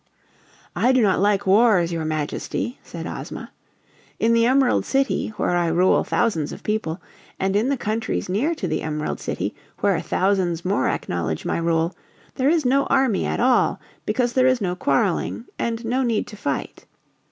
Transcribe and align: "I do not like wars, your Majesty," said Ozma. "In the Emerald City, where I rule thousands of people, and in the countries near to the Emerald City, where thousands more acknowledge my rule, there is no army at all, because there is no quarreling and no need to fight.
"I 0.75 0.93
do 0.93 1.03
not 1.03 1.19
like 1.19 1.45
wars, 1.45 1.91
your 1.91 2.05
Majesty," 2.05 2.79
said 2.81 3.05
Ozma. 3.05 3.51
"In 4.19 4.33
the 4.33 4.47
Emerald 4.47 4.83
City, 4.83 5.27
where 5.37 5.51
I 5.55 5.67
rule 5.67 6.03
thousands 6.03 6.51
of 6.51 6.63
people, 6.63 6.99
and 7.39 7.55
in 7.55 7.69
the 7.69 7.77
countries 7.77 8.27
near 8.27 8.55
to 8.55 8.67
the 8.67 8.81
Emerald 8.81 9.19
City, 9.19 9.53
where 9.81 9.99
thousands 10.01 10.65
more 10.65 10.89
acknowledge 10.89 11.45
my 11.45 11.59
rule, 11.59 11.95
there 12.33 12.49
is 12.49 12.65
no 12.65 12.85
army 12.85 13.27
at 13.27 13.39
all, 13.39 13.79
because 14.07 14.33
there 14.33 14.47
is 14.47 14.59
no 14.59 14.75
quarreling 14.75 15.45
and 15.59 15.85
no 15.85 16.01
need 16.01 16.25
to 16.29 16.35
fight. 16.35 16.87